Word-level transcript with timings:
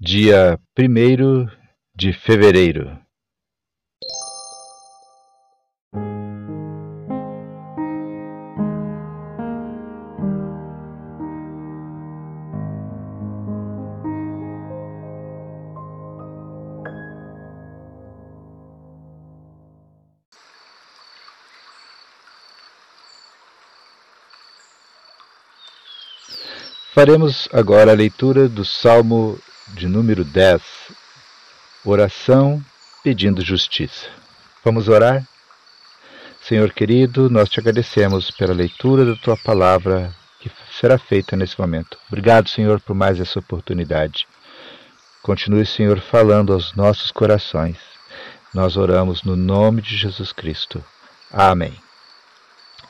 dia 0.00 0.56
1 0.78 1.48
de 1.92 2.12
fevereiro. 2.12 2.96
Faremos 26.94 27.48
agora 27.52 27.92
a 27.92 27.94
leitura 27.94 28.48
do 28.48 28.64
Salmo 28.64 29.38
de 29.78 29.86
número 29.86 30.24
10, 30.24 30.60
oração 31.84 32.60
pedindo 33.04 33.44
justiça. 33.44 34.08
Vamos 34.64 34.88
orar? 34.88 35.24
Senhor 36.42 36.72
querido, 36.72 37.30
nós 37.30 37.48
te 37.48 37.60
agradecemos 37.60 38.28
pela 38.32 38.52
leitura 38.52 39.04
da 39.04 39.14
tua 39.14 39.36
palavra 39.36 40.12
que 40.40 40.50
será 40.72 40.98
feita 40.98 41.36
nesse 41.36 41.58
momento. 41.60 41.96
Obrigado, 42.08 42.48
Senhor, 42.48 42.80
por 42.80 42.94
mais 42.94 43.20
essa 43.20 43.38
oportunidade. 43.38 44.26
Continue, 45.22 45.64
Senhor, 45.64 46.00
falando 46.00 46.52
aos 46.52 46.74
nossos 46.74 47.12
corações. 47.12 47.78
Nós 48.52 48.76
oramos 48.76 49.22
no 49.22 49.36
nome 49.36 49.80
de 49.80 49.96
Jesus 49.96 50.32
Cristo. 50.32 50.84
Amém. 51.30 51.78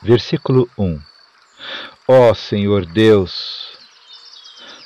Versículo 0.01 0.67
1. 0.75 0.99
Ó 2.07 2.33
Senhor 2.33 2.83
Deus, 2.87 3.68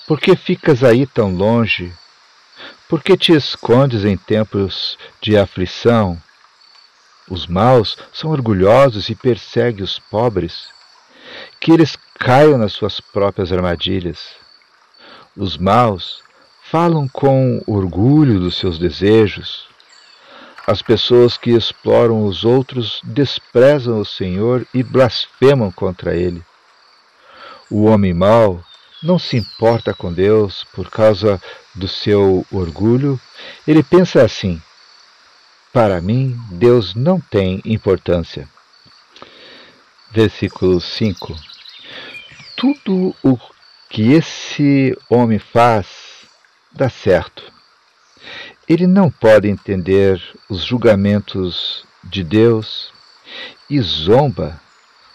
por 0.08 0.20
que 0.20 0.36
ficas 0.36 0.84
aí 0.84 1.06
tão 1.06 1.34
longe? 1.34 1.94
Por 2.90 3.02
que 3.02 3.18
te 3.18 3.32
escondes 3.34 4.04
em 4.04 4.18
tempos 4.18 4.98
de 5.22 5.38
aflição? 5.38 6.22
Os 7.30 7.48
maus 7.48 7.98
são 8.12 8.30
orgulhosos 8.32 9.10
e 9.10 9.16
perseguem 9.16 9.84
os 9.84 9.98
pobres. 9.98 10.68
Que 11.60 11.72
eles 11.72 11.98
caiam 12.20 12.58
nas 12.58 12.73
suas 12.73 13.00
próprias 13.00 13.52
armadilhas. 13.52 14.36
Os 15.36 15.58
maus 15.58 16.22
falam 16.70 17.08
com 17.08 17.64
orgulho 17.66 18.40
dos 18.40 18.58
seus 18.58 18.78
desejos. 18.78 19.67
As 20.67 20.82
pessoas 20.82 21.38
que 21.38 21.52
exploram 21.52 22.26
os 22.26 22.44
outros 22.44 23.00
desprezam 23.04 24.00
o 24.00 24.06
Senhor 24.06 24.67
e 24.73 24.84
blasfemam 24.84 25.72
contra 25.72 26.14
ele. 26.14 26.44
O 27.70 27.86
homem 27.86 28.14
mau 28.14 28.64
não 29.04 29.20
se 29.20 29.38
importa 29.38 29.94
com 29.94 30.12
Deus 30.12 30.64
por 30.73 30.90
causa 30.90 31.42
do 31.76 31.88
seu 31.88 32.46
orgulho, 32.52 33.20
ele 33.68 33.84
pensa 33.84 34.23
assim: 34.23 34.62
para 35.73 36.00
mim, 36.00 36.40
Deus 36.52 36.94
não 36.94 37.20
tem 37.20 37.60
importância. 37.66 38.48
Versículo 40.12 40.80
5: 40.80 41.36
Tudo 42.56 43.16
o 43.23 43.40
que 43.90 44.12
esse 44.14 44.95
homem 45.10 45.40
faz 45.40 45.88
dá 46.72 46.90
certo. 46.90 47.52
Ele 48.70 48.86
não 48.86 49.10
pode 49.10 49.50
entender 49.50 50.22
os 50.48 50.64
julgamentos 50.64 51.86
de 52.04 52.23
Deus 52.23 52.94
e 53.67 53.82
zomba 53.82 54.62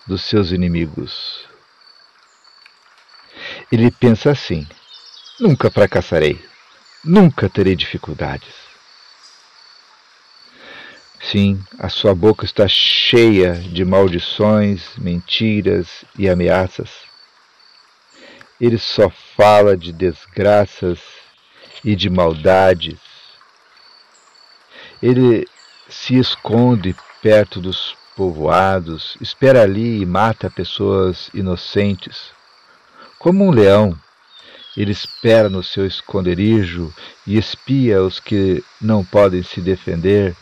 dos 0.08 0.22
seus 0.22 0.50
inimigos. 0.50 1.47
Ele 3.70 3.90
pensa 3.90 4.30
assim: 4.30 4.66
nunca 5.38 5.70
fracassarei, 5.70 6.42
nunca 7.04 7.50
terei 7.50 7.76
dificuldades. 7.76 8.54
Sim, 11.20 11.62
a 11.78 11.90
sua 11.90 12.14
boca 12.14 12.46
está 12.46 12.66
cheia 12.66 13.52
de 13.52 13.84
maldições, 13.84 14.96
mentiras 14.96 16.04
e 16.18 16.28
ameaças. 16.28 16.88
Ele 18.58 18.78
só 18.78 19.10
fala 19.36 19.76
de 19.76 19.92
desgraças 19.92 20.98
e 21.84 21.94
de 21.94 22.08
maldades. 22.08 22.98
Ele 25.02 25.46
se 25.88 26.18
esconde 26.18 26.96
perto 27.20 27.60
dos 27.60 27.94
povoados, 28.16 29.16
espera 29.20 29.62
ali 29.62 30.00
e 30.00 30.06
mata 30.06 30.48
pessoas 30.48 31.28
inocentes. 31.34 32.37
Como 33.18 33.44
um 33.44 33.50
leão, 33.50 33.98
ele 34.76 34.92
espera 34.92 35.48
no 35.48 35.60
seu 35.60 35.84
esconderijo 35.84 36.94
e 37.26 37.36
espia 37.36 38.00
os 38.00 38.20
que 38.20 38.62
não 38.80 39.04
podem 39.04 39.42
se 39.42 39.60
defender. 39.60 40.36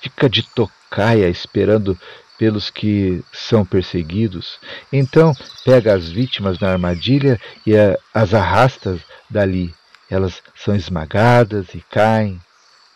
Fica 0.00 0.30
de 0.30 0.44
tocaia 0.44 1.28
esperando 1.28 1.98
pelos 2.38 2.70
que 2.70 3.24
são 3.32 3.66
perseguidos. 3.66 4.60
Então 4.92 5.32
pega 5.64 5.96
as 5.96 6.08
vítimas 6.08 6.60
na 6.60 6.70
armadilha 6.70 7.40
e 7.66 7.72
as 8.14 8.32
arrasta 8.32 9.00
dali. 9.28 9.74
Elas 10.08 10.40
são 10.54 10.76
esmagadas 10.76 11.74
e 11.74 11.84
caem, 11.90 12.40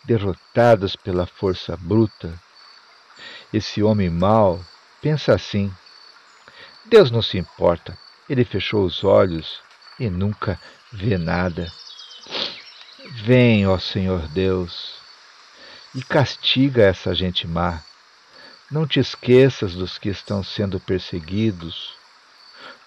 derrotadas 0.05 0.95
pela 0.95 1.27
força 1.27 1.75
bruta. 1.75 2.33
Esse 3.51 3.83
homem 3.83 4.09
mau 4.09 4.63
pensa 5.01 5.33
assim: 5.33 5.69
Deus 6.85 7.11
não 7.11 7.21
se 7.21 7.37
importa 7.37 7.97
ele 8.31 8.45
fechou 8.45 8.85
os 8.85 9.03
olhos 9.03 9.59
e 9.99 10.09
nunca 10.09 10.57
vê 10.89 11.17
nada. 11.17 11.69
Vem, 13.23 13.67
ó 13.67 13.77
Senhor 13.77 14.25
Deus, 14.29 14.95
e 15.93 16.01
castiga 16.01 16.81
essa 16.81 17.13
gente 17.13 17.45
má. 17.45 17.81
Não 18.71 18.87
te 18.87 19.01
esqueças 19.01 19.73
dos 19.73 19.97
que 19.97 20.07
estão 20.07 20.41
sendo 20.41 20.79
perseguidos. 20.79 21.93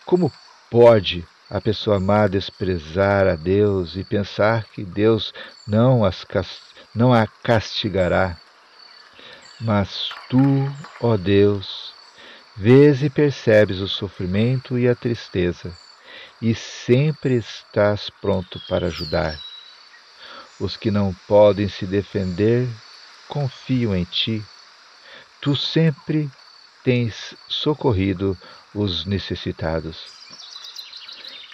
Como 0.06 0.32
pode 0.70 1.26
a 1.50 1.60
pessoa 1.60 2.00
má 2.00 2.26
desprezar 2.26 3.26
a 3.26 3.36
Deus 3.36 3.96
e 3.96 4.02
pensar 4.02 4.64
que 4.64 4.82
Deus 4.82 5.34
não, 5.68 6.06
as, 6.06 6.24
não 6.94 7.12
a 7.12 7.26
castigará? 7.26 8.38
Mas 9.60 10.08
tu, 10.30 10.40
ó 11.02 11.18
Deus, 11.18 11.93
Vês 12.56 13.02
e 13.02 13.10
percebes 13.10 13.80
o 13.80 13.88
sofrimento 13.88 14.78
e 14.78 14.88
a 14.88 14.94
tristeza, 14.94 15.76
e 16.40 16.54
sempre 16.54 17.34
estás 17.34 18.08
pronto 18.20 18.60
para 18.68 18.86
ajudar. 18.86 19.36
Os 20.60 20.76
que 20.76 20.88
não 20.88 21.12
podem 21.26 21.68
se 21.68 21.84
defender 21.84 22.68
confiam 23.28 23.92
em 23.92 24.04
ti. 24.04 24.40
Tu 25.40 25.56
sempre 25.56 26.30
tens 26.84 27.34
socorrido 27.48 28.38
os 28.72 29.04
necessitados. 29.04 30.12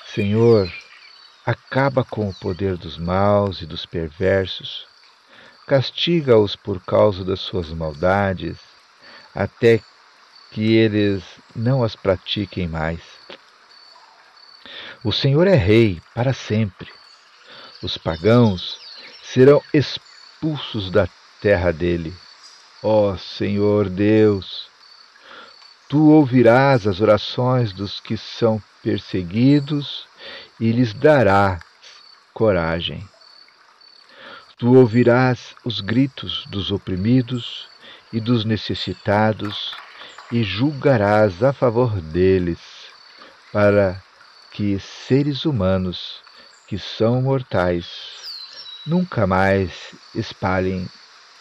Senhor, 0.04 0.70
acaba 1.46 2.04
com 2.04 2.28
o 2.28 2.34
poder 2.34 2.76
dos 2.76 2.98
maus 2.98 3.62
e 3.62 3.66
dos 3.66 3.86
perversos. 3.86 4.86
Castiga-os 5.66 6.56
por 6.56 6.78
causa 6.84 7.24
das 7.24 7.40
suas 7.40 7.72
maldades, 7.72 8.58
até 9.34 9.80
que 10.50 10.74
eles 10.74 11.22
não 11.54 11.82
as 11.82 11.94
pratiquem 11.94 12.66
mais. 12.66 13.00
O 15.02 15.12
Senhor 15.12 15.46
é 15.46 15.54
Rei 15.54 16.00
para 16.14 16.32
sempre. 16.32 16.88
Os 17.82 17.96
pagãos 17.96 18.78
serão 19.22 19.62
expulsos 19.72 20.90
da 20.90 21.08
terra 21.40 21.72
dele. 21.72 22.14
Ó 22.82 23.16
Senhor 23.16 23.88
Deus, 23.88 24.68
tu 25.88 26.10
ouvirás 26.10 26.86
as 26.86 27.00
orações 27.00 27.72
dos 27.72 28.00
que 28.00 28.16
são 28.16 28.62
perseguidos 28.82 30.06
e 30.58 30.72
lhes 30.72 30.92
darás 30.92 31.62
coragem. 32.34 33.06
Tu 34.58 34.74
ouvirás 34.74 35.54
os 35.64 35.80
gritos 35.80 36.44
dos 36.48 36.70
oprimidos 36.70 37.66
e 38.12 38.20
dos 38.20 38.44
necessitados 38.44 39.74
e 40.32 40.44
julgarás 40.44 41.42
a 41.42 41.52
favor 41.52 42.00
deles, 42.00 42.60
para 43.52 44.00
que 44.52 44.78
seres 44.78 45.44
humanos 45.44 46.22
que 46.66 46.78
são 46.78 47.20
mortais 47.20 47.88
nunca 48.86 49.26
mais 49.26 49.94
espalhem 50.14 50.88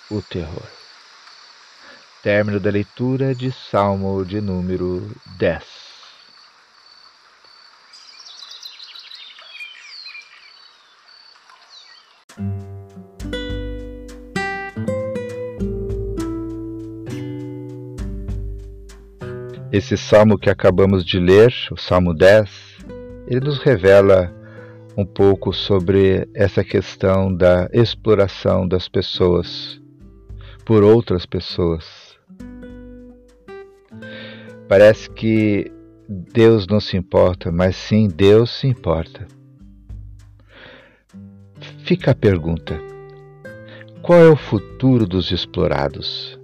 o 0.09 0.21
terror. 0.21 0.67
Término 2.23 2.59
da 2.59 2.69
leitura 2.69 3.33
de 3.33 3.51
Salmo 3.51 4.25
de 4.25 4.41
número 4.41 5.09
10. 5.37 5.88
Esse 19.71 19.95
salmo 19.95 20.35
que 20.35 20.49
acabamos 20.49 21.05
de 21.05 21.19
ler, 21.19 21.53
o 21.71 21.77
Salmo 21.77 22.11
10, 22.11 22.49
ele 23.27 23.41
nos 23.41 23.59
revela 23.59 24.33
um 24.97 25.05
pouco 25.05 25.53
sobre 25.53 26.27
essa 26.33 26.63
questão 26.63 27.31
da 27.31 27.69
exploração 27.71 28.67
das 28.67 28.89
pessoas 28.89 29.79
por 30.65 30.83
outras 30.83 31.27
pessoas. 31.27 31.85
Parece 34.67 35.07
que 35.07 35.71
Deus 36.09 36.65
não 36.65 36.79
se 36.79 36.97
importa, 36.97 37.51
mas 37.51 37.75
sim 37.75 38.07
Deus 38.07 38.49
se 38.49 38.65
importa. 38.65 39.27
Fica 41.83 42.09
a 42.09 42.15
pergunta: 42.15 42.81
qual 44.01 44.17
é 44.19 44.29
o 44.29 44.35
futuro 44.35 45.05
dos 45.05 45.31
explorados? 45.31 46.38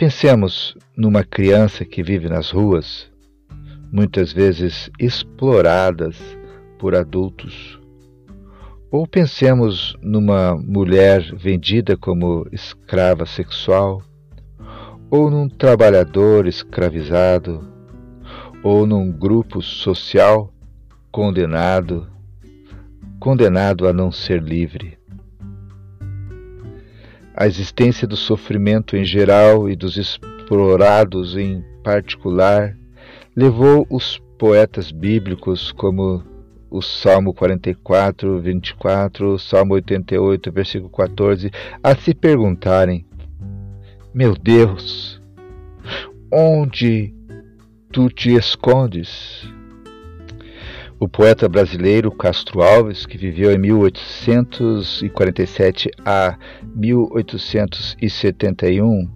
Pensemos 0.00 0.74
numa 0.96 1.22
criança 1.22 1.84
que 1.84 2.02
vive 2.02 2.26
nas 2.26 2.50
ruas, 2.50 3.12
muitas 3.92 4.32
vezes 4.32 4.90
exploradas 4.98 6.16
por 6.78 6.94
adultos. 6.94 7.78
Ou 8.90 9.06
pensemos 9.06 9.94
numa 10.00 10.56
mulher 10.56 11.20
vendida 11.36 11.98
como 11.98 12.46
escrava 12.50 13.26
sexual, 13.26 14.00
ou 15.10 15.30
num 15.30 15.50
trabalhador 15.50 16.46
escravizado, 16.46 17.60
ou 18.62 18.86
num 18.86 19.12
grupo 19.12 19.60
social 19.60 20.50
condenado, 21.12 22.08
condenado 23.18 23.86
a 23.86 23.92
não 23.92 24.10
ser 24.10 24.42
livre. 24.42 24.99
A 27.40 27.46
existência 27.46 28.06
do 28.06 28.18
sofrimento 28.18 28.94
em 28.98 29.02
geral 29.02 29.66
e 29.66 29.74
dos 29.74 29.96
explorados 29.96 31.38
em 31.38 31.64
particular 31.82 32.76
levou 33.34 33.86
os 33.88 34.20
poetas 34.36 34.92
bíblicos 34.92 35.72
como 35.72 36.22
o 36.68 36.82
Salmo 36.82 37.32
44, 37.32 38.38
24, 38.38 39.32
o 39.32 39.38
Salmo 39.38 39.72
88, 39.72 40.52
versículo 40.52 40.90
14, 40.90 41.50
a 41.82 41.96
se 41.96 42.12
perguntarem: 42.12 43.06
Meu 44.12 44.34
Deus, 44.34 45.18
onde 46.30 47.14
tu 47.90 48.10
te 48.10 48.34
escondes? 48.34 49.50
O 51.00 51.08
poeta 51.08 51.48
brasileiro 51.48 52.12
Castro 52.12 52.62
Alves, 52.62 53.04
que 53.06 53.16
viveu 53.16 53.50
em 53.50 53.58
1847 53.58 55.90
a 56.04 56.36
1871, 56.76 59.10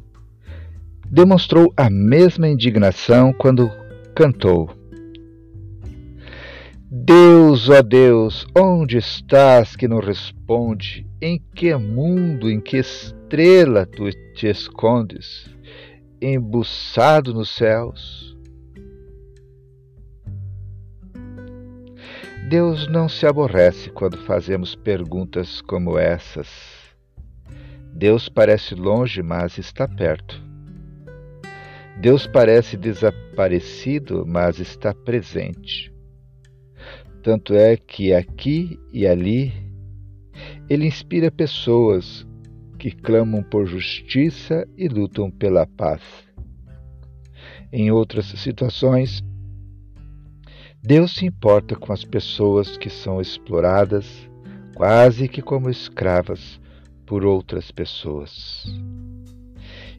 demonstrou 1.11 1.71
a 1.77 1.91
mesma 1.91 2.49
indignação 2.49 3.35
quando 3.35 3.71
cantou 4.17 4.71
Deus, 6.97 7.69
ó 7.69 7.83
Deus, 7.83 8.47
onde 8.57 8.97
estás 8.97 9.77
que 9.77 9.87
não 9.87 9.99
responde? 9.99 11.07
Em 11.21 11.39
que 11.55 11.75
mundo, 11.75 12.49
em 12.49 12.61
que 12.61 12.79
estrela 12.79 13.85
tu 13.85 14.09
te 14.33 14.47
escondes? 14.47 15.51
Embuçado 16.23 17.35
nos 17.35 17.51
céus? 17.51 18.34
Deus 22.49 22.87
não 22.89 23.09
se 23.09 23.27
aborrece 23.27 23.89
quando 23.89 24.19
fazemos 24.19 24.75
perguntas 24.75 25.63
como 25.63 25.97
essas. 25.97 26.47
Deus 27.91 28.29
parece 28.29 28.75
longe, 28.75 29.23
mas 29.23 29.57
está 29.57 29.89
perto. 29.89 30.43
Deus 31.99 32.27
parece 32.27 32.77
desaparecido, 32.77 34.27
mas 34.27 34.61
está 34.61 34.93
presente. 34.93 35.91
Tanto 37.23 37.55
é 37.55 37.79
que 37.79 38.13
aqui 38.13 38.79
e 38.93 39.07
ali 39.07 39.51
ele 40.69 40.87
inspira 40.87 41.31
pessoas 41.31 42.27
que 42.79 42.91
clamam 42.91 43.43
por 43.43 43.65
justiça 43.65 44.69
e 44.77 44.87
lutam 44.87 45.31
pela 45.31 45.67
paz. 45.67 46.03
Em 47.73 47.91
outras 47.91 48.27
situações, 48.27 49.25
Deus 50.87 51.15
se 51.15 51.25
importa 51.25 51.75
com 51.75 51.95
as 51.95 52.05
pessoas 52.05 52.77
que 52.77 52.91
são 52.91 53.19
exploradas, 53.19 54.29
quase 54.75 55.29
que 55.29 55.41
como 55.41 55.71
escravas, 55.71 56.61
por 57.07 57.25
outras 57.25 57.71
pessoas. 57.71 58.67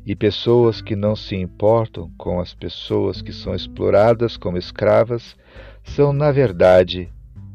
E 0.06 0.16
pessoas 0.16 0.82
que 0.82 0.96
não 0.96 1.16
se 1.16 1.36
importam 1.36 2.12
com 2.20 2.40
as 2.40 2.54
pessoas 2.54 3.20
que 3.20 3.34
são 3.34 3.56
exploradas 3.56 4.38
como 4.38 4.60
escravas 4.60 5.36
são, 5.84 6.14
na 6.14 6.32
verdade, 6.32 7.10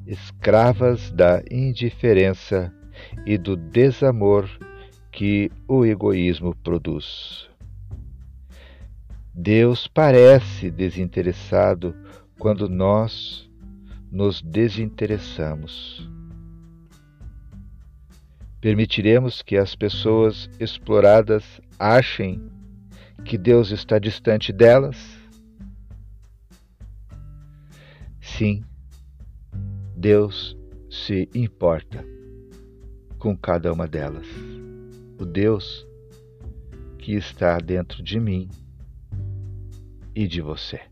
escravas 0.04 1.12
da 1.12 1.40
indiferença 1.48 2.74
e 3.24 3.38
do 3.38 3.56
desamor 3.56 4.50
que 5.12 5.52
o 5.68 5.86
egoísmo 5.86 6.52
produz. 6.64 7.48
Deus 9.32 9.86
parece 9.86 10.68
desinteressado 10.68 11.94
quando 12.40 12.70
nós 12.70 13.46
nos 14.10 14.40
desinteressamos. 14.40 16.10
Permitiremos 18.62 19.42
que 19.42 19.58
as 19.58 19.76
pessoas 19.76 20.48
exploradas 20.58 21.60
achem 21.78 22.50
que 23.26 23.36
Deus 23.36 23.70
está 23.70 23.98
distante 23.98 24.54
delas? 24.54 24.96
Sim, 28.22 28.64
Deus 29.94 30.56
se 30.90 31.28
importa 31.34 32.02
com 33.18 33.36
cada 33.36 33.70
uma 33.70 33.86
delas. 33.86 34.26
O 35.18 35.26
Deus 35.26 35.86
que 36.98 37.12
está 37.12 37.58
dentro 37.58 38.02
de 38.02 38.18
mim 38.18 38.48
e 40.14 40.26
de 40.26 40.40
você. 40.40 40.89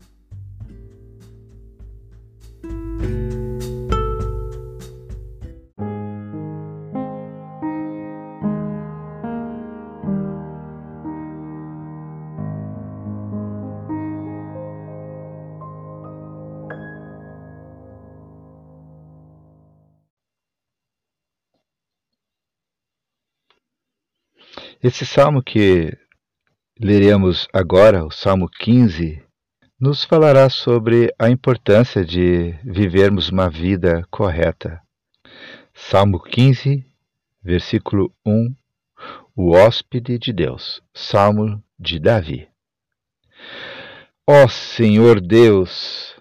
Esse 24.91 25.05
salmo 25.05 25.43
que 25.43 25.95
leremos 26.79 27.47
agora, 27.53 28.03
o 28.03 28.09
Salmo 28.09 28.49
15, 28.49 29.23
nos 29.79 30.03
falará 30.03 30.49
sobre 30.49 31.13
a 31.19 31.29
importância 31.29 32.03
de 32.03 32.55
vivermos 32.63 33.29
uma 33.29 33.51
vida 33.51 34.03
correta. 34.09 34.81
Salmo 35.75 36.19
15, 36.19 36.83
versículo 37.43 38.11
1, 38.25 38.55
o 39.35 39.51
hóspede 39.51 40.17
de 40.17 40.33
Deus, 40.33 40.81
Salmo 40.91 41.63
de 41.79 41.99
Davi. 41.99 42.47
Ó 44.27 44.47
Senhor 44.47 45.21
Deus, 45.21 46.15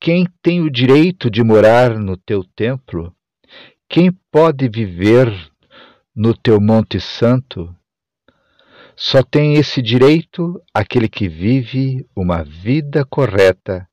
quem 0.00 0.26
tem 0.40 0.62
o 0.62 0.70
direito 0.70 1.30
de 1.30 1.44
morar 1.44 1.98
no 1.98 2.16
teu 2.16 2.42
templo? 2.42 3.14
Quem 3.86 4.10
pode 4.32 4.70
viver 4.70 5.28
no 6.20 6.36
teu 6.36 6.60
Monte 6.60 7.00
Santo, 7.00 7.72
só 8.96 9.22
tem 9.22 9.54
esse 9.54 9.80
direito 9.80 10.60
aquele 10.74 11.08
que 11.08 11.28
vive 11.28 12.04
uma 12.12 12.42
vida 12.42 13.06
correta, 13.06 13.88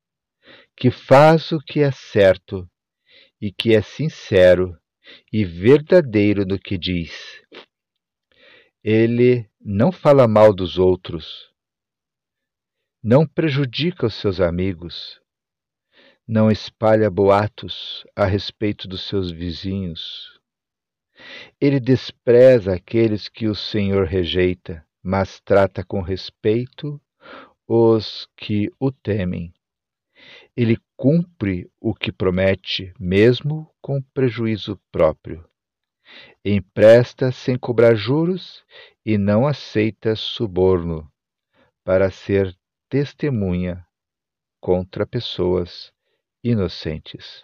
que 0.76 0.90
faz 0.90 1.52
o 1.52 1.60
que 1.60 1.82
é 1.82 1.92
certo 1.92 2.68
e 3.40 3.52
que 3.52 3.76
é 3.76 3.82
sincero 3.84 4.76
e 5.32 5.46
verdadeiro 5.46 6.48
no 6.48 6.58
que 6.58 6.80
diz. 6.80 7.14
Ele 8.84 9.48
não 9.62 9.92
fala 9.92 10.28
mal 10.28 10.52
dos 10.52 10.80
outros, 10.80 11.54
não 13.04 13.28
prejudica 13.28 14.08
os 14.08 14.16
seus 14.16 14.42
amigos, 14.42 15.22
não 16.28 16.50
espalha 16.50 17.08
boatos 17.08 18.04
a 18.16 18.26
respeito 18.26 18.88
dos 18.88 19.08
seus 19.08 19.30
vizinhos 19.30 20.35
ele 21.60 21.80
despreza 21.80 22.74
aqueles 22.76 23.28
que 23.28 23.48
o 23.48 23.56
Senhor 23.56 24.06
rejeita, 24.06 24.86
mas 25.02 25.40
trata 25.40 25.84
com 25.84 26.02
respeito 26.02 27.02
os 27.68 28.28
que 28.36 28.72
o 28.80 28.92
temem. 28.92 29.54
Ele 30.56 30.78
cumpre 30.96 31.70
o 31.80 31.94
que 31.94 32.12
promete, 32.12 32.94
mesmo 33.00 33.70
com 33.82 34.02
prejuízo 34.02 34.80
próprio. 34.92 35.48
Empresta 36.44 37.32
sem 37.32 37.58
cobrar 37.58 37.96
juros 37.96 38.64
e 39.06 39.18
não 39.18 39.48
aceita 39.48 40.16
suborno 40.16 41.12
para 41.84 42.10
ser 42.10 42.56
testemunha 42.90 43.86
contra 44.62 45.06
pessoas 45.06 45.92
inocentes. 46.44 47.44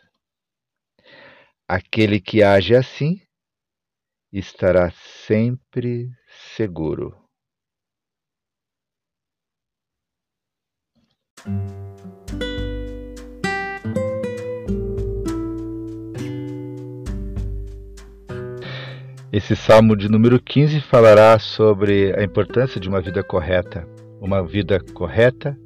Aquele 1.67 2.19
que 2.19 2.43
age 2.43 2.75
assim 2.75 3.21
estará 4.31 4.91
sempre 5.25 6.09
seguro. 6.55 7.15
Esse 19.33 19.55
salmo 19.55 19.95
de 19.95 20.09
número 20.09 20.41
15 20.41 20.81
falará 20.81 21.39
sobre 21.39 22.13
a 22.19 22.23
importância 22.23 22.79
de 22.81 22.89
uma 22.89 23.01
vida 23.01 23.23
correta. 23.23 23.87
Uma 24.19 24.45
vida 24.45 24.79
correta 24.93 25.57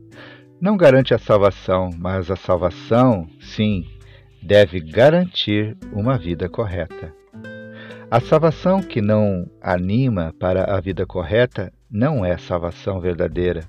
não 0.61 0.77
garante 0.77 1.13
a 1.13 1.17
salvação, 1.17 1.89
mas 1.97 2.29
a 2.31 2.35
salvação, 2.35 3.27
sim, 3.41 3.85
deve 4.41 4.79
garantir 4.79 5.75
uma 5.91 6.17
vida 6.17 6.47
correta. 6.47 7.11
A 8.11 8.19
salvação 8.19 8.81
que 8.81 9.01
não 9.01 9.49
anima 9.59 10.33
para 10.39 10.75
a 10.75 10.79
vida 10.79 11.07
correta 11.07 11.73
não 11.89 12.23
é 12.23 12.37
salvação 12.37 13.01
verdadeira. 13.01 13.63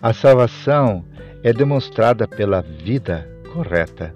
A 0.00 0.12
salvação 0.12 1.04
é 1.42 1.52
demonstrada 1.52 2.28
pela 2.28 2.62
vida 2.62 3.28
correta. 3.52 4.14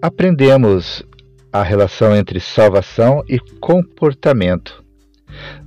Aprendemos 0.00 1.04
a 1.52 1.62
relação 1.62 2.16
entre 2.16 2.40
salvação 2.40 3.22
e 3.28 3.38
comportamento, 3.60 4.82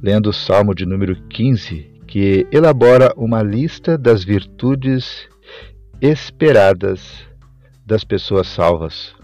lendo 0.02 0.32
o 0.32 0.34
Salmo 0.34 0.74
de 0.74 0.88
número 0.88 1.16
15, 1.30 2.02
que 2.08 2.48
elabora 2.52 3.14
uma 3.16 3.44
lista 3.44 3.96
das 3.96 4.24
virtudes 4.24 5.30
esperadas 6.02 7.26
das 7.86 8.04
pessoas 8.04 8.48
salvas. 8.48 9.16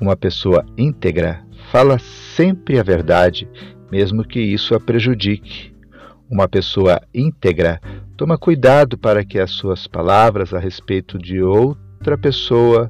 Uma 0.00 0.16
pessoa 0.16 0.64
íntegra 0.78 1.44
fala 1.74 1.98
sempre 1.98 2.78
a 2.78 2.84
verdade, 2.84 3.48
mesmo 3.90 4.22
que 4.22 4.38
isso 4.38 4.76
a 4.76 4.80
prejudique. 4.80 5.74
Uma 6.30 6.48
pessoa 6.48 7.02
íntegra 7.12 7.80
toma 8.16 8.38
cuidado 8.38 8.96
para 8.96 9.24
que 9.24 9.40
as 9.40 9.50
suas 9.50 9.88
palavras 9.88 10.54
a 10.54 10.60
respeito 10.60 11.18
de 11.18 11.42
outra 11.42 12.16
pessoa 12.16 12.88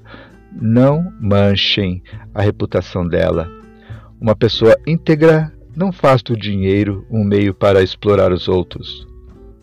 não 0.52 1.10
manchem 1.18 2.02
a 2.34 2.42
reputação 2.42 3.08
dela. 3.08 3.50
Uma 4.20 4.36
pessoa 4.36 4.76
íntegra 4.86 5.50
não 5.74 5.90
faz 5.90 6.22
do 6.22 6.36
dinheiro 6.36 7.06
um 7.10 7.24
meio 7.24 7.54
para 7.54 7.82
explorar 7.82 8.32
os 8.32 8.48
outros. 8.48 9.06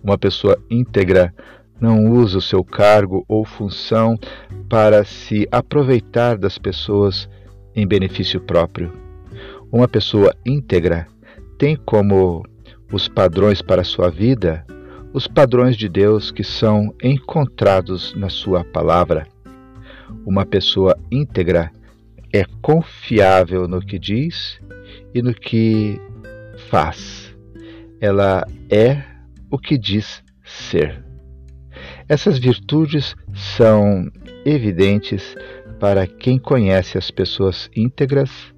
Uma 0.04 0.18
pessoa 0.18 0.58
íntegra 0.68 1.32
não 1.80 2.10
usa 2.10 2.40
o 2.40 2.42
seu 2.42 2.64
cargo 2.64 3.24
ou 3.28 3.46
função 3.46 4.18
para 4.68 5.06
se 5.06 5.48
aproveitar 5.52 6.40
das 6.40 6.58
pessoas 6.58 7.30
em 7.76 7.86
benefício 7.86 8.42
próprio. 8.42 9.11
Uma 9.72 9.88
pessoa 9.88 10.36
íntegra 10.46 11.08
tem 11.58 11.76
como 11.76 12.44
os 12.92 13.08
padrões 13.08 13.62
para 13.62 13.82
a 13.82 13.86
sua 13.86 14.10
vida 14.10 14.66
os 15.14 15.28
padrões 15.28 15.76
de 15.76 15.90
Deus 15.90 16.32
que 16.32 16.44
são 16.44 16.94
encontrados 17.04 18.14
na 18.16 18.30
sua 18.30 18.64
palavra. 18.64 19.28
Uma 20.26 20.46
pessoa 20.46 20.98
íntegra 21.12 21.72
é 22.34 22.46
confiável 22.62 23.68
no 23.68 23.82
que 23.82 24.00
diz 24.00 24.60
e 25.14 25.22
no 25.22 25.34
que 25.34 26.00
faz. 26.70 27.36
Ela 28.00 28.46
é 28.70 29.04
o 29.50 29.58
que 29.58 29.78
diz 29.78 30.24
ser. 30.44 31.04
Essas 32.08 32.38
virtudes 32.38 33.16
são 33.34 34.10
evidentes 34.46 35.36
para 35.80 36.08
quem 36.08 36.38
conhece 36.38 36.98
as 36.98 37.12
pessoas 37.12 37.70
íntegras, 37.76 38.51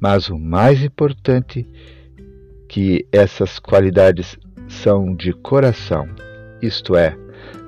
mas 0.00 0.28
o 0.28 0.38
mais 0.38 0.82
importante 0.82 1.68
que 2.68 3.06
essas 3.12 3.58
qualidades 3.58 4.38
são 4.68 5.14
de 5.14 5.32
coração, 5.32 6.08
isto 6.62 6.96
é, 6.96 7.16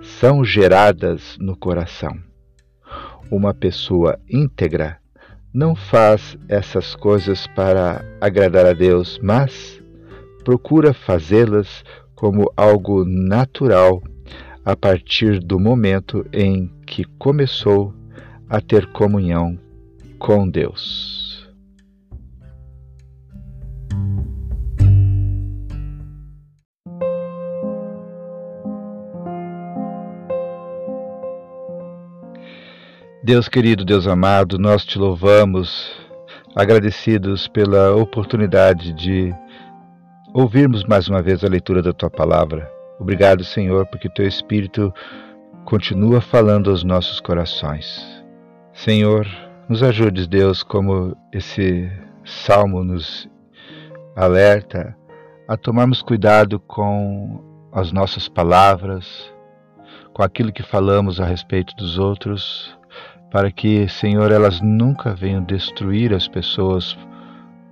são 0.02 0.44
geradas 0.44 1.36
no 1.38 1.56
coração. 1.56 2.16
Uma 3.30 3.52
pessoa 3.52 4.18
íntegra 4.28 4.98
não 5.52 5.74
faz 5.74 6.36
essas 6.48 6.94
coisas 6.94 7.46
para 7.48 8.04
agradar 8.20 8.64
a 8.64 8.72
Deus, 8.72 9.18
mas 9.22 9.82
procura 10.44 10.94
fazê-las 10.94 11.84
como 12.14 12.50
algo 12.56 13.04
natural 13.04 14.02
a 14.64 14.76
partir 14.76 15.40
do 15.40 15.58
momento 15.58 16.24
em 16.32 16.70
que 16.86 17.04
começou 17.18 17.92
a 18.48 18.60
ter 18.60 18.86
comunhão 18.92 19.58
com 20.18 20.48
Deus. 20.48 21.21
Deus 33.24 33.48
querido, 33.48 33.84
Deus 33.84 34.08
amado, 34.08 34.58
nós 34.58 34.84
te 34.84 34.98
louvamos, 34.98 35.92
agradecidos 36.56 37.46
pela 37.46 37.94
oportunidade 37.94 38.92
de 38.94 39.32
ouvirmos 40.34 40.82
mais 40.82 41.06
uma 41.06 41.22
vez 41.22 41.44
a 41.44 41.48
leitura 41.48 41.80
da 41.80 41.92
tua 41.92 42.10
palavra. 42.10 42.68
Obrigado, 42.98 43.44
Senhor, 43.44 43.86
porque 43.86 44.08
teu 44.08 44.26
Espírito 44.26 44.92
continua 45.64 46.20
falando 46.20 46.68
aos 46.68 46.82
nossos 46.82 47.20
corações. 47.20 48.04
Senhor, 48.74 49.24
nos 49.68 49.84
ajudes, 49.84 50.26
Deus, 50.26 50.64
como 50.64 51.16
esse 51.32 51.88
salmo 52.24 52.82
nos 52.82 53.30
alerta 54.16 54.96
a 55.46 55.56
tomarmos 55.56 56.02
cuidado 56.02 56.58
com 56.58 57.40
as 57.70 57.92
nossas 57.92 58.28
palavras, 58.28 59.32
com 60.12 60.24
aquilo 60.24 60.52
que 60.52 60.64
falamos 60.64 61.20
a 61.20 61.24
respeito 61.24 61.72
dos 61.76 62.00
outros, 62.00 62.76
para 63.32 63.50
que, 63.50 63.88
Senhor, 63.88 64.30
elas 64.30 64.60
nunca 64.60 65.14
venham 65.14 65.42
destruir 65.42 66.12
as 66.12 66.28
pessoas. 66.28 66.94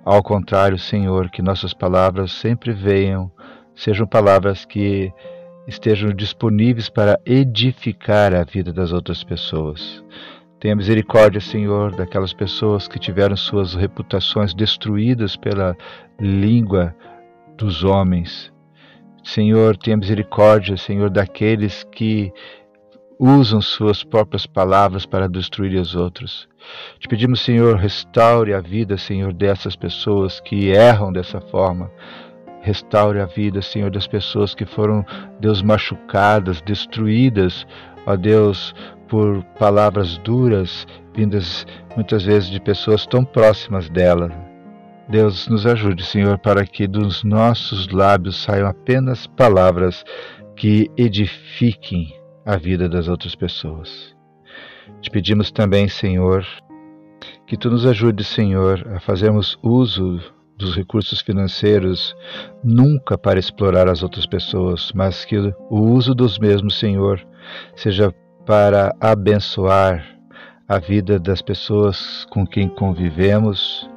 Ao 0.02 0.23
contrário, 0.23 0.79
Senhor, 0.79 1.29
que 1.29 1.43
nossas 1.43 1.75
palavras 1.75 2.33
sempre 2.33 2.73
venham, 2.73 3.31
sejam 3.75 4.07
palavras 4.07 4.64
que 4.64 5.12
estejam 5.69 6.14
disponíveis 6.14 6.88
para 6.88 7.21
edificar 7.26 8.35
a 8.35 8.43
vida 8.43 8.73
das 8.73 8.90
outras 8.90 9.23
pessoas. 9.23 10.02
Tenha 10.59 10.75
misericórdia, 10.75 11.43
Senhor, 11.43 11.95
daquelas 11.95 12.33
pessoas 12.33 12.88
que 12.88 12.99
tiveram 12.99 13.37
suas 13.37 13.75
reputações 13.75 14.55
destruídas 14.55 15.37
pela 15.37 15.76
língua 16.19 16.97
dos 17.59 17.85
homens. 17.85 18.50
Senhor, 19.23 19.76
tenha 19.76 19.99
misericórdia, 19.99 20.79
Senhor, 20.79 21.11
daqueles 21.11 21.85
que 21.85 22.33
usam 23.21 23.61
suas 23.61 24.03
próprias 24.03 24.47
palavras 24.47 25.05
para 25.05 25.29
destruir 25.29 25.79
os 25.79 25.95
outros. 25.95 26.49
Te 26.99 27.07
pedimos, 27.07 27.43
Senhor, 27.43 27.77
restaure 27.77 28.55
a 28.55 28.61
vida, 28.61 28.97
Senhor, 28.97 29.35
dessas 29.35 29.77
pessoas 29.77 30.41
que 30.41 30.71
erram 30.71 31.12
dessa 31.12 31.39
forma. 31.39 31.91
Restaure 32.62 33.21
a 33.21 33.27
vida, 33.27 33.61
Senhor, 33.61 33.91
das 33.91 34.07
pessoas 34.07 34.55
que 34.55 34.65
foram, 34.65 35.05
Deus, 35.39 35.61
machucadas, 35.61 36.62
destruídas, 36.62 37.67
ó 38.07 38.17
Deus, 38.17 38.75
por 39.07 39.43
palavras 39.59 40.17
duras, 40.19 40.87
vindas 41.15 41.67
muitas 41.95 42.23
vezes 42.23 42.49
de 42.49 42.61
pessoas 42.61 43.07
tão 43.07 43.23
próximas 43.23 43.91
dela. 43.91 44.31
Deus 45.09 45.47
nos 45.49 45.67
ajude, 45.67 46.05
Senhor, 46.05 46.39
para 46.39 46.65
que 46.65 46.87
dos 46.87 47.23
nossos 47.23 47.89
lábios 47.89 48.43
saiam 48.43 48.69
apenas 48.69 49.27
palavras 49.27 50.05
que 50.57 50.91
edifiquem 50.97 52.20
a 52.50 52.57
vida 52.57 52.88
das 52.88 53.07
outras 53.07 53.37
pessoas. 53.37 54.12
Te 55.00 55.09
pedimos 55.09 55.52
também, 55.52 55.88
Senhor, 55.88 56.45
que 57.47 57.57
tu 57.57 57.71
nos 57.71 57.87
ajude, 57.87 58.25
Senhor, 58.25 58.85
a 58.92 58.99
fazermos 58.99 59.57
uso 59.62 60.19
dos 60.59 60.75
recursos 60.75 61.21
financeiros 61.21 62.12
nunca 62.64 63.16
para 63.16 63.38
explorar 63.38 63.88
as 63.88 64.02
outras 64.02 64.26
pessoas, 64.26 64.90
mas 64.92 65.25
que 65.25 65.38
o 65.38 65.80
uso 65.92 66.12
dos 66.12 66.40
mesmos, 66.40 66.76
Senhor, 66.76 67.25
seja 67.76 68.12
para 68.45 68.92
abençoar 69.00 70.04
a 70.66 70.80
vida 70.80 71.21
das 71.21 71.40
pessoas 71.40 72.26
com 72.30 72.45
quem 72.45 72.69
convivemos 72.69 73.88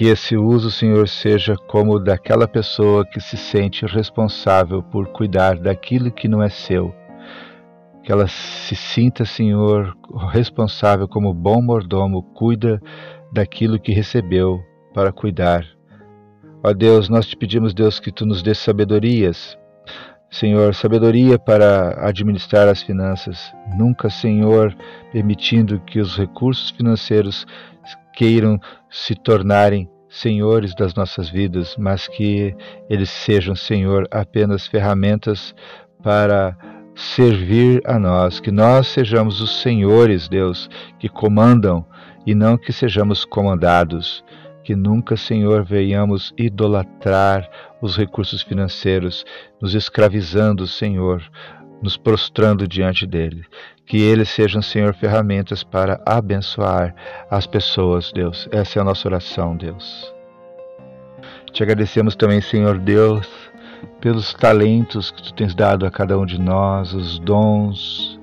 que 0.00 0.06
esse 0.06 0.34
uso, 0.34 0.70
Senhor, 0.70 1.06
seja 1.06 1.54
como 1.68 1.98
daquela 1.98 2.48
pessoa 2.48 3.04
que 3.04 3.20
se 3.20 3.36
sente 3.36 3.84
responsável 3.84 4.82
por 4.82 5.08
cuidar 5.08 5.58
daquilo 5.58 6.10
que 6.10 6.26
não 6.26 6.42
é 6.42 6.48
seu. 6.48 6.90
Que 8.02 8.10
ela 8.10 8.26
se 8.26 8.74
sinta, 8.74 9.26
Senhor, 9.26 9.94
responsável 10.32 11.06
como 11.06 11.34
bom 11.34 11.60
mordomo, 11.60 12.22
cuida 12.22 12.80
daquilo 13.30 13.78
que 13.78 13.92
recebeu 13.92 14.64
para 14.94 15.12
cuidar. 15.12 15.66
Ó 16.64 16.72
Deus, 16.72 17.10
nós 17.10 17.26
te 17.26 17.36
pedimos, 17.36 17.74
Deus, 17.74 18.00
que 18.00 18.10
tu 18.10 18.24
nos 18.24 18.42
dê 18.42 18.54
sabedorias 18.54 19.58
Senhor, 20.30 20.76
sabedoria 20.76 21.40
para 21.40 22.06
administrar 22.06 22.68
as 22.68 22.80
finanças. 22.80 23.52
Nunca, 23.76 24.08
Senhor, 24.08 24.72
permitindo 25.12 25.80
que 25.80 25.98
os 25.98 26.16
recursos 26.16 26.70
financeiros 26.70 27.44
queiram 28.20 28.60
se 28.90 29.14
tornarem 29.14 29.88
senhores 30.10 30.74
das 30.74 30.94
nossas 30.94 31.30
vidas, 31.30 31.74
mas 31.78 32.06
que 32.06 32.54
eles 32.90 33.08
sejam, 33.08 33.56
Senhor, 33.56 34.06
apenas 34.10 34.66
ferramentas 34.66 35.54
para 36.02 36.54
servir 36.94 37.80
a 37.86 37.98
nós, 37.98 38.38
que 38.38 38.50
nós 38.50 38.88
sejamos 38.88 39.40
os 39.40 39.62
senhores, 39.62 40.28
Deus, 40.28 40.68
que 40.98 41.08
comandam 41.08 41.82
e 42.26 42.34
não 42.34 42.58
que 42.58 42.74
sejamos 42.74 43.24
comandados. 43.24 44.22
Que 44.62 44.76
nunca, 44.76 45.16
Senhor, 45.16 45.64
venhamos 45.64 46.34
idolatrar 46.36 47.48
os 47.80 47.96
recursos 47.96 48.42
financeiros, 48.42 49.24
nos 49.58 49.74
escravizando, 49.74 50.66
Senhor, 50.66 51.22
nos 51.82 51.96
prostrando 51.96 52.66
diante 52.68 53.06
dele. 53.06 53.44
Que 53.86 53.98
eles 53.98 54.28
sejam, 54.28 54.62
Senhor, 54.62 54.94
ferramentas 54.94 55.64
para 55.64 56.00
abençoar 56.06 56.94
as 57.30 57.46
pessoas, 57.46 58.12
Deus. 58.12 58.48
Essa 58.52 58.78
é 58.78 58.82
a 58.82 58.84
nossa 58.84 59.08
oração, 59.08 59.56
Deus. 59.56 60.14
Te 61.52 61.62
agradecemos 61.62 62.14
também, 62.14 62.40
Senhor 62.40 62.78
Deus, 62.78 63.26
pelos 64.00 64.32
talentos 64.34 65.10
que 65.10 65.22
tu 65.22 65.34
tens 65.34 65.54
dado 65.54 65.84
a 65.84 65.90
cada 65.90 66.16
um 66.16 66.24
de 66.24 66.40
nós, 66.40 66.94
os 66.94 67.18
dons, 67.18 68.20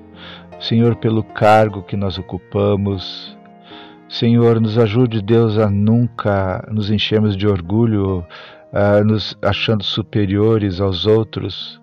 Senhor, 0.58 0.96
pelo 0.96 1.22
cargo 1.22 1.82
que 1.82 1.96
nós 1.96 2.18
ocupamos. 2.18 3.36
Senhor, 4.08 4.58
nos 4.58 4.78
ajude, 4.78 5.20
Deus, 5.20 5.58
a 5.58 5.68
nunca 5.68 6.66
nos 6.72 6.90
enchermos 6.90 7.36
de 7.36 7.46
orgulho, 7.46 8.24
nos 9.04 9.36
achando 9.42 9.84
superiores 9.84 10.80
aos 10.80 11.04
outros. 11.04 11.78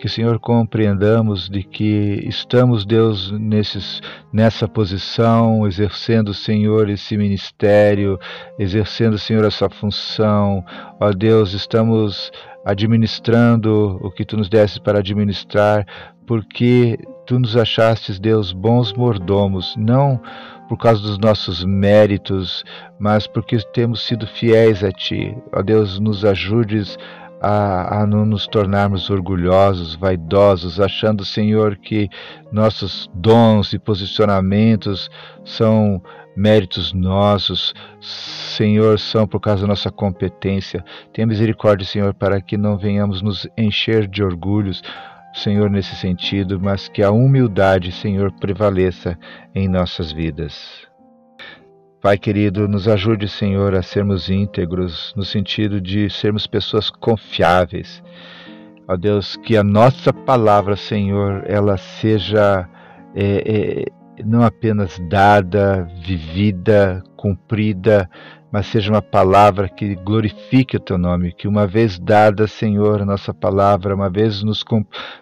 Que, 0.00 0.08
Senhor, 0.08 0.38
compreendamos 0.38 1.46
de 1.46 1.62
que 1.62 2.24
estamos, 2.26 2.86
Deus, 2.86 3.30
nesses, 3.32 4.00
nessa 4.32 4.66
posição, 4.66 5.66
exercendo, 5.66 6.32
Senhor, 6.32 6.88
esse 6.88 7.18
ministério, 7.18 8.18
exercendo, 8.58 9.18
Senhor, 9.18 9.44
essa 9.44 9.68
função. 9.68 10.64
Ó 10.98 11.10
Deus, 11.10 11.52
estamos 11.52 12.32
administrando 12.64 13.98
o 14.00 14.10
que 14.10 14.24
Tu 14.24 14.38
nos 14.38 14.48
deste 14.48 14.80
para 14.80 15.00
administrar, 15.00 15.86
porque 16.26 16.98
Tu 17.26 17.38
nos 17.38 17.54
achastes, 17.54 18.18
Deus, 18.18 18.54
bons 18.54 18.94
mordomos, 18.94 19.74
não 19.76 20.18
por 20.66 20.78
causa 20.78 21.02
dos 21.02 21.18
nossos 21.18 21.62
méritos, 21.62 22.64
mas 22.98 23.26
porque 23.26 23.58
temos 23.74 24.00
sido 24.06 24.26
fiéis 24.26 24.82
a 24.82 24.90
Ti. 24.90 25.36
Ó 25.52 25.60
Deus, 25.60 26.00
nos 26.00 26.24
ajudes 26.24 26.96
a, 27.40 28.02
a, 28.02 28.06
não 28.06 28.26
nos 28.26 28.46
tornarmos 28.46 29.08
orgulhosos, 29.08 29.94
vaidosos, 29.94 30.78
achando, 30.78 31.24
Senhor, 31.24 31.76
que 31.76 32.08
nossos 32.52 33.10
dons 33.14 33.72
e 33.72 33.78
posicionamentos 33.78 35.10
são 35.44 36.02
méritos 36.36 36.92
nossos, 36.92 37.74
Senhor, 38.00 38.98
são 38.98 39.26
por 39.26 39.40
causa 39.40 39.62
da 39.62 39.68
nossa 39.68 39.90
competência. 39.90 40.84
Tenha 41.12 41.26
misericórdia, 41.26 41.86
Senhor, 41.86 42.14
para 42.14 42.40
que 42.40 42.56
não 42.56 42.76
venhamos 42.76 43.22
nos 43.22 43.48
encher 43.56 44.06
de 44.06 44.22
orgulhos, 44.22 44.82
Senhor, 45.34 45.70
nesse 45.70 45.94
sentido, 45.96 46.60
mas 46.60 46.88
que 46.88 47.02
a 47.02 47.10
humildade, 47.10 47.92
Senhor, 47.92 48.32
prevaleça 48.32 49.18
em 49.54 49.68
nossas 49.68 50.12
vidas. 50.12 50.89
Pai 52.00 52.16
querido, 52.16 52.66
nos 52.66 52.88
ajude, 52.88 53.28
Senhor, 53.28 53.74
a 53.74 53.82
sermos 53.82 54.30
íntegros, 54.30 55.12
no 55.14 55.22
sentido 55.22 55.78
de 55.82 56.08
sermos 56.08 56.46
pessoas 56.46 56.88
confiáveis. 56.88 58.02
Ó 58.88 58.96
Deus, 58.96 59.36
que 59.36 59.54
a 59.54 59.62
nossa 59.62 60.10
palavra, 60.10 60.76
Senhor, 60.76 61.44
ela 61.46 61.76
seja 61.76 62.66
é, 63.14 63.84
é, 64.16 64.24
não 64.24 64.42
apenas 64.42 64.98
dada, 65.10 65.86
vivida, 66.02 67.04
cumprida, 67.16 68.08
mas 68.50 68.66
seja 68.66 68.90
uma 68.90 69.02
palavra 69.02 69.68
que 69.68 69.94
glorifique 69.94 70.76
o 70.76 70.80
teu 70.80 70.98
nome, 70.98 71.32
que 71.32 71.46
uma 71.46 71.66
vez 71.66 71.98
dada, 71.98 72.46
Senhor, 72.46 73.02
a 73.02 73.04
nossa 73.04 73.32
palavra, 73.32 73.94
uma 73.94 74.10
vez 74.10 74.42
nos 74.42 74.64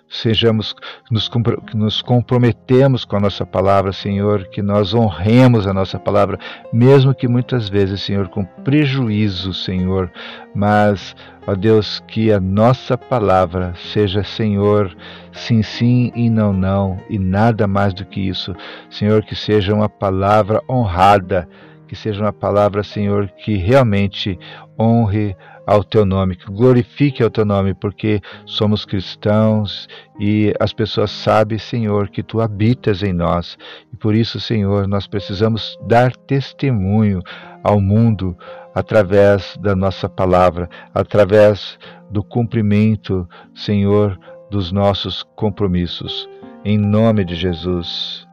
sejamos 0.09 0.75
nos, 1.11 1.31
nos 1.75 2.01
comprometemos 2.01 3.05
com 3.05 3.17
a 3.17 3.21
nossa 3.21 3.45
palavra, 3.45 3.93
Senhor, 3.93 4.49
que 4.49 4.63
nós 4.63 4.95
honremos 4.95 5.67
a 5.67 5.75
nossa 5.75 5.99
palavra, 5.99 6.39
mesmo 6.73 7.15
que 7.15 7.29
muitas 7.29 7.69
vezes, 7.69 8.01
Senhor, 8.03 8.29
com 8.29 8.45
prejuízo, 8.45 9.53
Senhor, 9.53 10.11
mas 10.55 11.15
ó 11.47 11.55
Deus, 11.55 12.03
que 12.09 12.33
a 12.33 12.41
nossa 12.41 12.97
palavra 12.97 13.75
seja, 13.93 14.25
Senhor, 14.25 14.97
sim, 15.33 15.63
sim 15.63 16.13
e 16.15 16.31
não, 16.31 16.53
não, 16.53 16.99
e 17.09 17.19
nada 17.19 17.67
mais 17.67 17.93
do 17.93 18.05
que 18.05 18.21
isso. 18.21 18.55
Senhor, 18.91 19.23
que 19.23 19.35
seja 19.35 19.75
uma 19.75 19.89
palavra 19.89 20.63
honrada, 20.69 21.49
que 21.89 21.97
seja 21.97 22.23
uma 22.23 22.33
palavra, 22.33 22.85
Senhor, 22.85 23.29
que 23.29 23.57
realmente 23.57 24.39
honre 24.79 25.35
ao 25.67 25.83
teu 25.83 26.07
nome, 26.07 26.37
que 26.37 26.47
glorifique 26.47 27.23
ao 27.23 27.31
teu 27.31 27.45
nome, 27.45 27.75
porque 27.75 28.21
somos 28.47 28.85
cristãos 28.85 29.89
e 30.19 30.55
as 30.61 30.73
pessoas 30.73 31.11
sabem, 31.11 31.59
Senhor, 31.59 32.09
que 32.09 32.23
tu 32.23 32.41
habitas 32.41 33.03
em 33.03 33.13
nós. 33.13 33.59
E 33.93 33.97
por 33.97 34.15
isso, 34.15 34.39
Senhor, 34.39 34.87
nós 34.87 35.07
precisamos 35.07 35.77
dar 35.87 36.15
testemunho 36.15 37.21
ao 37.63 37.81
mundo 37.81 38.37
através 38.75 39.59
da 39.61 39.75
nossa 39.75 40.09
palavra, 40.09 40.71
através 40.95 41.79
do 42.11 42.23
cumprimento, 42.23 43.29
Senhor, 43.55 44.19
dos 44.51 44.73
nossos 44.73 45.23
compromissos. 45.35 46.29
Em 46.65 46.79
nome 46.79 47.25
de 47.25 47.35
Jesus. 47.35 48.27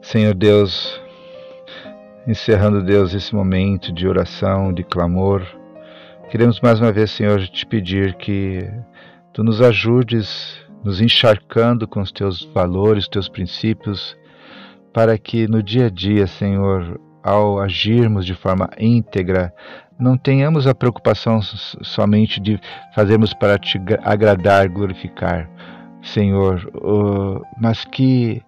Senhor 0.00 0.34
Deus, 0.34 1.00
encerrando, 2.26 2.82
Deus, 2.82 3.14
esse 3.14 3.34
momento 3.34 3.92
de 3.92 4.06
oração, 4.06 4.72
de 4.72 4.84
clamor. 4.84 5.42
Queremos 6.30 6.60
mais 6.60 6.80
uma 6.80 6.92
vez, 6.92 7.10
Senhor, 7.10 7.40
te 7.48 7.66
pedir 7.66 8.14
que 8.14 8.68
tu 9.32 9.42
nos 9.42 9.60
ajudes, 9.60 10.56
nos 10.84 11.00
encharcando 11.00 11.86
com 11.86 12.00
os 12.00 12.12
teus 12.12 12.44
valores, 12.54 13.08
teus 13.08 13.28
princípios, 13.28 14.16
para 14.92 15.18
que 15.18 15.48
no 15.48 15.62
dia 15.62 15.86
a 15.86 15.90
dia, 15.90 16.26
Senhor, 16.26 17.00
ao 17.22 17.60
agirmos 17.60 18.24
de 18.24 18.34
forma 18.34 18.68
íntegra, 18.78 19.52
não 19.98 20.16
tenhamos 20.16 20.66
a 20.66 20.74
preocupação 20.74 21.40
somente 21.42 22.40
de 22.40 22.58
fazermos 22.94 23.32
para 23.34 23.58
te 23.58 23.80
agradar, 24.02 24.68
glorificar, 24.68 25.48
Senhor, 26.02 26.60
mas 27.60 27.84
que 27.84 28.42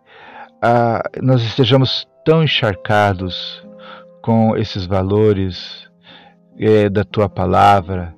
ah, 0.61 1.03
nós 1.23 1.43
estejamos 1.43 2.09
tão 2.25 2.43
encharcados 2.43 3.64
com 4.25 4.57
esses 4.57 4.87
valores 4.87 5.87
é, 6.59 6.89
da 6.89 7.05
tua 7.05 7.29
palavra, 7.29 8.15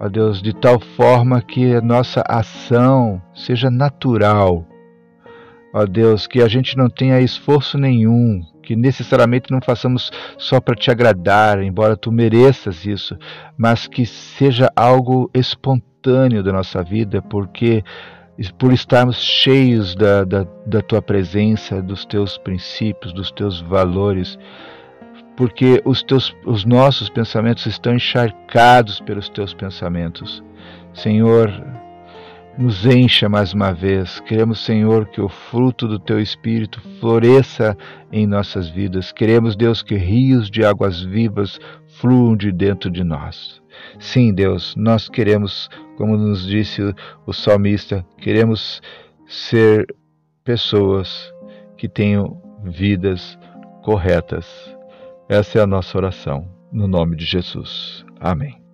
ó 0.00 0.08
Deus, 0.08 0.40
de 0.40 0.54
tal 0.54 0.80
forma 0.80 1.42
que 1.42 1.74
a 1.74 1.80
nossa 1.82 2.24
ação 2.26 3.20
seja 3.34 3.70
natural, 3.70 4.64
ó 5.74 5.84
Deus, 5.84 6.26
que 6.26 6.40
a 6.40 6.48
gente 6.48 6.74
não 6.74 6.88
tenha 6.88 7.20
esforço 7.20 7.76
nenhum, 7.76 8.40
que 8.62 8.74
necessariamente 8.74 9.50
não 9.50 9.60
façamos 9.60 10.10
só 10.38 10.58
para 10.58 10.74
te 10.74 10.90
agradar, 10.90 11.62
embora 11.62 11.98
tu 11.98 12.10
mereças 12.10 12.86
isso, 12.86 13.14
mas 13.58 13.86
que 13.86 14.06
seja 14.06 14.72
algo 14.74 15.30
espontâneo 15.34 16.42
da 16.42 16.50
nossa 16.50 16.82
vida, 16.82 17.20
porque 17.20 17.84
por 18.56 18.72
estarmos 18.72 19.22
cheios 19.22 19.94
da, 19.94 20.24
da, 20.24 20.46
da 20.66 20.80
tua 20.80 21.02
presença, 21.02 21.82
dos 21.82 22.06
teus 22.06 22.38
princípios, 22.38 23.12
dos 23.12 23.30
teus 23.30 23.60
valores, 23.60 24.38
porque 25.36 25.82
os, 25.84 26.02
teus, 26.02 26.34
os 26.44 26.64
nossos 26.64 27.08
pensamentos 27.08 27.66
estão 27.66 27.94
encharcados 27.94 29.00
pelos 29.00 29.28
teus 29.28 29.52
pensamentos. 29.52 30.42
Senhor, 30.94 31.52
nos 32.56 32.86
encha 32.86 33.28
mais 33.28 33.52
uma 33.52 33.72
vez. 33.72 34.18
Queremos, 34.20 34.64
Senhor, 34.64 35.06
que 35.06 35.20
o 35.20 35.28
fruto 35.28 35.86
do 35.86 35.98
teu 35.98 36.18
Espírito 36.18 36.80
floresça 37.00 37.76
em 38.10 38.26
nossas 38.26 38.68
vidas. 38.68 39.12
Queremos, 39.12 39.54
Deus, 39.54 39.82
que 39.82 39.94
rios 39.94 40.50
de 40.50 40.64
águas 40.64 41.02
vivas 41.02 41.60
fluam 42.00 42.34
de 42.34 42.50
dentro 42.50 42.90
de 42.90 43.04
nós. 43.04 43.60
Sim, 43.98 44.32
Deus, 44.32 44.74
nós 44.74 45.08
queremos, 45.08 45.68
como 45.96 46.16
nos 46.16 46.46
disse 46.46 46.94
o 47.26 47.32
salmista, 47.32 48.04
queremos 48.18 48.80
ser 49.26 49.86
pessoas 50.42 51.30
que 51.76 51.88
tenham 51.88 52.40
vidas 52.64 53.38
corretas. 53.82 54.75
Essa 55.28 55.58
é 55.58 55.62
a 55.62 55.66
nossa 55.66 55.98
oração, 55.98 56.48
no 56.72 56.86
nome 56.86 57.16
de 57.16 57.24
Jesus. 57.24 58.04
Amém. 58.20 58.65